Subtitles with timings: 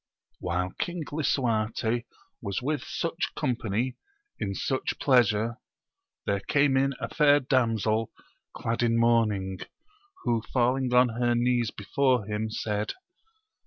[0.43, 2.05] HILE King Lisuarte
[2.41, 3.97] was with such company
[4.39, 5.57] in such pleasure,
[6.25, 8.09] there came in a fair damsel
[8.55, 9.59] clad in mourning,
[10.23, 12.93] who falling on her knees before him, said.